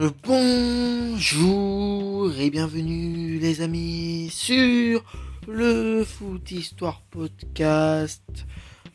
[0.00, 5.04] Euh, bonjour et bienvenue les amis sur
[5.46, 8.22] le Foot Histoire Podcast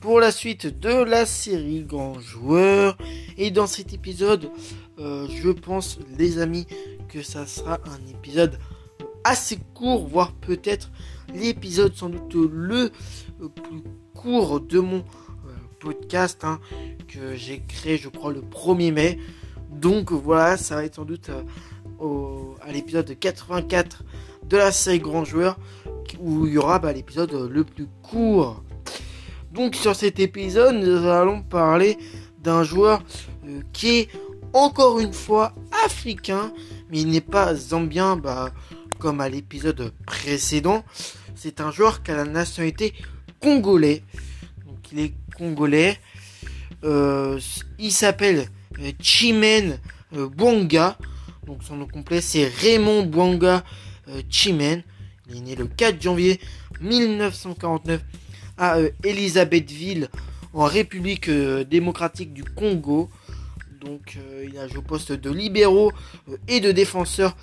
[0.00, 2.98] pour la suite de la série Grand Joueur.
[3.38, 4.50] Et dans cet épisode,
[4.98, 6.66] euh, je pense les amis
[7.08, 8.58] que ça sera un épisode
[9.24, 10.90] assez court, voire peut-être
[11.34, 12.92] l'épisode sans doute le
[13.38, 13.82] plus
[14.14, 16.60] court de mon euh, podcast hein,
[17.08, 19.18] que j'ai créé je crois le 1er mai.
[19.72, 21.30] Donc voilà, ça va être sans doute
[22.00, 24.04] euh, à l'épisode 84
[24.48, 25.58] de la série Grand Joueur
[26.20, 28.62] où il y aura bah, l'épisode le plus court.
[29.52, 31.98] Donc sur cet épisode, nous allons parler
[32.40, 33.02] d'un joueur
[33.46, 34.08] euh, qui est
[34.52, 36.52] encore une fois africain,
[36.90, 38.52] mais il n'est pas zambien bah,
[38.98, 40.84] comme à l'épisode précédent.
[41.34, 42.94] C'est un joueur qui a la nationalité
[43.40, 44.02] congolais.
[44.66, 45.98] Donc il est congolais.
[46.84, 47.38] Euh,
[47.78, 48.46] il s'appelle euh,
[49.00, 49.78] Chimen
[50.14, 50.96] euh, Bwanga.
[51.46, 53.64] Donc son nom complet c'est Raymond Bwanga
[54.28, 54.82] Chimen.
[55.28, 56.40] Il est né le 4 janvier
[56.80, 58.00] 1949
[58.58, 60.08] à Elisabethville
[60.52, 63.08] en République démocratique du Congo.
[63.80, 65.92] Donc il a joué au poste de libéraux
[66.48, 67.36] et de défenseur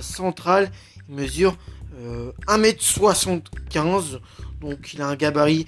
[0.00, 0.70] central.
[1.08, 1.56] Il mesure
[2.46, 4.20] 1m75.
[4.60, 5.66] Donc il a un gabarit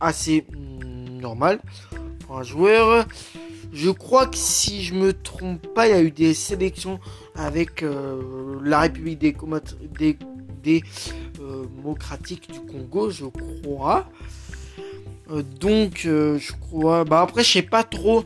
[0.00, 1.60] assez mm, normal
[2.20, 3.06] pour un joueur.
[3.72, 6.98] Je crois que si je me trompe pas, il y a eu des sélections
[7.36, 9.18] avec euh, la République
[10.58, 10.82] des,
[11.40, 14.10] euh, démocratiques du Congo, je crois.
[15.30, 17.04] Euh, donc, je crois.
[17.04, 18.24] Bah après, je sais pas trop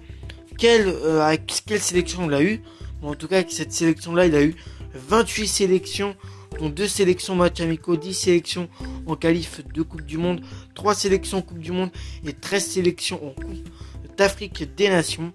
[0.56, 0.88] quelle,
[1.20, 2.62] avec quelle sélection il a eu.
[3.02, 4.54] Mais en tout cas, avec cette sélection-là, il a eu
[4.94, 6.16] 28 sélections,
[6.58, 8.68] dont 2 sélections match amicaux, 10 sélections
[9.06, 10.40] en qualif de Coupe du Monde,
[10.74, 11.90] 3 sélections en Coupe du Monde
[12.24, 13.68] et 13 sélections en Coupe
[14.16, 15.32] d'Afrique des Nations,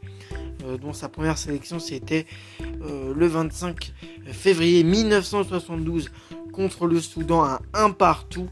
[0.66, 2.26] euh, dont sa première sélection c'était
[2.82, 3.94] euh, le 25
[4.32, 6.10] février 1972
[6.52, 8.50] contre le Soudan à un partout.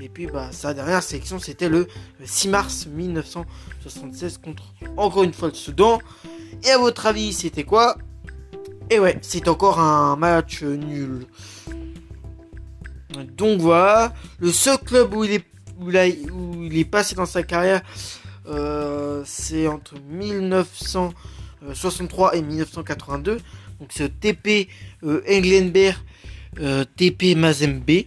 [0.00, 1.88] Et puis bah, sa dernière sélection c'était le
[2.24, 6.00] 6 mars 1976 contre encore une fois le Soudan.
[6.64, 7.96] Et à votre avis c'était quoi?
[8.90, 11.26] Et ouais, c'est encore un match nul.
[13.36, 15.44] Donc voilà, le seul club où il est,
[16.30, 17.82] où il est passé dans sa carrière,
[19.24, 23.38] c'est entre 1963 et 1982.
[23.80, 24.68] Donc c'est TP
[25.04, 25.96] euh, Englenberg,
[26.60, 28.04] euh, TP Mazembe.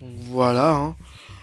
[0.00, 0.74] Donc voilà.
[0.74, 0.96] Hein.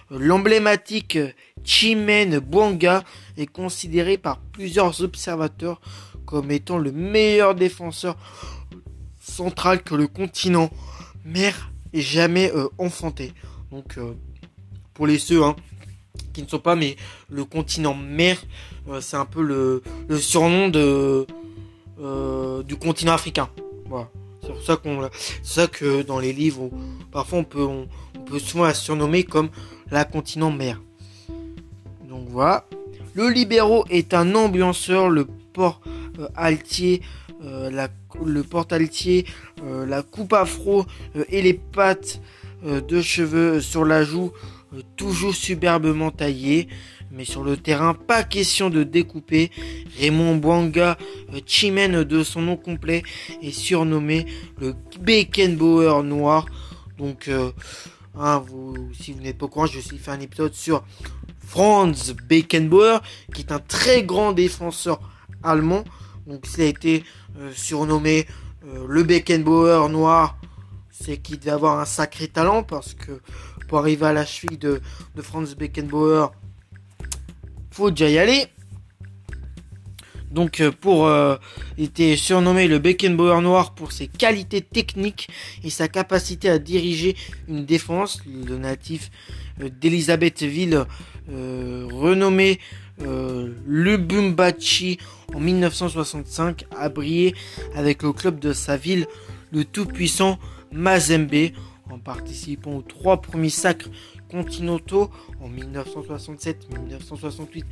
[0.10, 1.18] L'emblématique
[1.64, 3.04] Chimen Bwanga
[3.38, 5.82] est considéré par plusieurs observateurs
[6.26, 8.18] comme étant le meilleur défenseur
[9.20, 10.70] central que le continent
[11.26, 13.34] mère ait jamais enfanté.
[13.72, 13.98] Donc
[14.94, 15.56] pour les ceux hein,
[16.32, 16.96] qui ne sont pas, mais
[17.30, 18.42] le continent mer,
[18.90, 19.82] euh, c'est un peu le,
[20.18, 21.26] surnom de,
[22.00, 23.50] euh, du continent africain.
[23.86, 24.10] Voilà.
[24.42, 25.10] C'est pour ça qu'on,
[25.72, 26.70] que dans les livres,
[27.12, 27.88] parfois on peut, on,
[28.26, 29.50] peut souvent la surnommer comme
[29.92, 30.82] la continent mer.
[32.10, 32.66] Donc voilà.
[33.14, 35.82] Le libéraux est un ambianceur, le port
[36.20, 37.02] euh, altier,
[37.44, 37.88] la,
[38.24, 39.26] le porte altier,
[39.64, 40.86] la coupe afro
[41.30, 42.22] et les pattes
[42.64, 44.32] de cheveux sur la joue
[44.96, 46.68] toujours superbement taillé.
[47.12, 49.52] Mais sur le terrain, pas question de découper.
[50.00, 50.98] Raymond Bwanga
[51.34, 53.04] euh, Chimen de son nom complet
[53.42, 54.26] est surnommé
[54.60, 56.46] le Beckenbauer noir.
[56.98, 57.52] Donc, euh,
[58.18, 58.44] hein,
[58.98, 60.84] si vous n'êtes pas au courant, je vais fait un épisode sur
[61.46, 63.00] Franz Beckenbauer,
[63.34, 65.02] qui est un très grand défenseur
[65.44, 65.84] allemand.
[66.28, 67.04] Donc, il a été
[67.40, 68.26] euh, surnommé
[68.88, 70.38] le Beckenbauer noir.
[71.04, 73.22] C'est qu'il devait avoir un sacré talent parce que
[73.68, 74.82] pour arriver à la cheville de,
[75.18, 76.28] Franz Beckenbauer,
[77.72, 78.46] faut déjà y aller.
[80.30, 81.38] Donc euh, pour euh,
[81.78, 85.28] était surnommé le Beckenbauer noir pour ses qualités techniques
[85.64, 87.16] et sa capacité à diriger
[87.48, 88.22] une défense.
[88.26, 89.10] Le natif
[89.62, 90.86] euh, d'Elisabethville
[91.28, 92.60] renommé
[93.68, 94.98] Lubumbashi
[95.34, 97.34] en 1965 a brillé
[97.74, 99.08] avec le club de sa ville,
[99.52, 100.38] le tout-puissant
[100.72, 101.52] Mazembe
[101.90, 103.90] en participant aux trois premiers sacres
[104.30, 105.10] continentaux
[105.42, 107.66] en 1967, 1968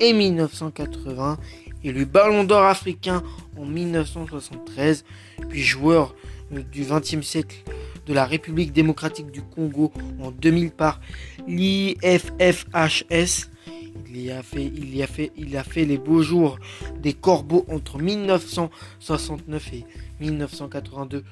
[0.00, 1.38] et 1980,
[1.84, 3.22] et le Ballon d'Or africain
[3.56, 5.04] en 1973,
[5.48, 6.14] puis joueur
[6.52, 7.62] euh, du XXe siècle
[8.06, 11.00] de la République démocratique du Congo en 2000 par
[11.46, 13.48] l'IFFHS.
[14.14, 16.58] Il a fait, il, a fait, il a fait les beaux jours
[17.00, 19.84] des corbeaux entre 1969 et
[20.20, 21.24] 1982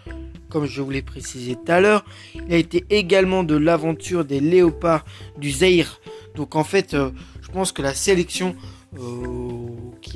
[0.49, 2.05] comme je vous l'ai précisé tout à l'heure.
[2.35, 5.05] Il a été également de l'aventure des léopards
[5.38, 6.00] du Zaïre.
[6.35, 7.11] Donc en fait, euh,
[7.41, 8.55] je pense que la sélection
[8.99, 9.50] euh,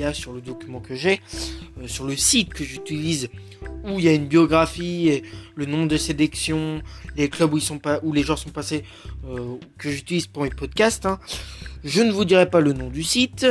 [0.02, 1.20] y a sur le document que j'ai,
[1.81, 3.29] euh, sur le site que j'utilise,
[3.85, 5.23] où il y a une biographie, et
[5.55, 6.82] le nombre de sélections,
[7.17, 8.85] les clubs où, ils sont pas, où les joueurs sont passés,
[9.26, 11.06] euh, que j'utilise pour mes podcasts.
[11.06, 11.19] Hein.
[11.85, 13.46] Je ne vous dirai pas le nom du site.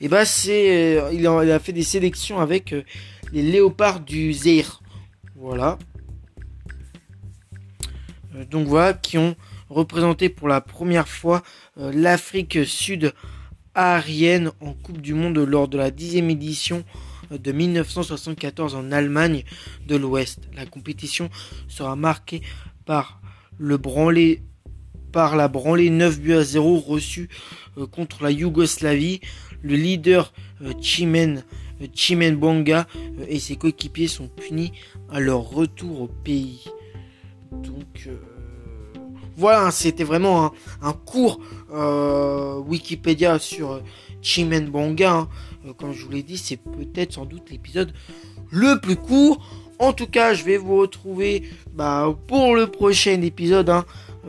[0.00, 2.74] Et bah c'est, il, a, fait des sélections avec
[3.32, 4.82] les léopards du Zaire.
[5.36, 5.78] Voilà.
[8.50, 9.34] donc voilà qui ont
[9.68, 11.42] représenté pour la première fois
[11.76, 13.12] l'Afrique sud
[13.74, 16.84] arienne en Coupe du Monde lors de la dixième édition
[17.30, 19.44] de 1974 en Allemagne
[19.86, 20.40] de l'Ouest.
[20.54, 21.30] La compétition
[21.68, 22.42] sera marquée
[22.84, 23.20] par
[23.58, 24.42] le branlé
[25.14, 27.28] par la branlée 9 buts à 0 reçu
[27.78, 29.20] euh, contre la Yougoslavie.
[29.62, 31.44] Le leader euh, Chimen,
[31.80, 32.88] euh, Chimen Bonga
[33.28, 34.72] et ses coéquipiers sont punis
[35.08, 36.64] à leur retour au pays.
[37.52, 38.08] Donc
[39.36, 41.40] voilà, c'était vraiment un, cours
[41.72, 43.80] euh, Wikipédia sur euh,
[44.22, 45.12] Chimen Bonga.
[45.12, 45.28] Hein.
[45.66, 47.92] Euh, comme je vous l'ai dit, c'est peut-être sans doute l'épisode
[48.50, 49.44] le plus court.
[49.80, 51.42] En tout cas, je vais vous retrouver
[51.72, 53.70] bah, pour le prochain épisode.
[53.70, 53.84] Hein.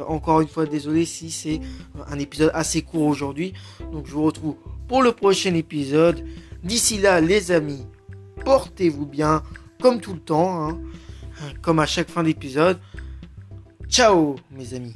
[0.07, 1.59] Encore une fois, désolé si c'est
[2.07, 3.53] un épisode assez court aujourd'hui.
[3.91, 4.55] Donc je vous retrouve
[4.87, 6.25] pour le prochain épisode.
[6.63, 7.85] D'ici là, les amis,
[8.43, 9.43] portez-vous bien,
[9.79, 10.79] comme tout le temps, hein.
[11.61, 12.79] comme à chaque fin d'épisode.
[13.89, 14.95] Ciao mes amis